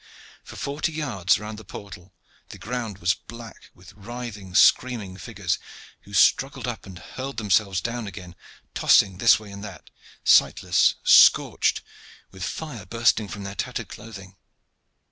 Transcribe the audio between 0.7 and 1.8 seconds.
yards round the